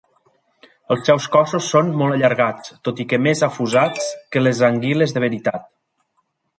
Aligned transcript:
Els 0.95 1.03
seus 1.09 1.27
cossos 1.35 1.67
són 1.75 1.91
molt 2.01 2.15
allargats, 2.17 2.73
tot 2.89 3.05
i 3.05 3.07
que 3.13 3.21
més 3.29 3.47
afusats 3.51 4.11
que 4.35 4.47
les 4.49 4.67
anguiles 4.73 5.19
de 5.19 5.27
veritat. 5.29 5.75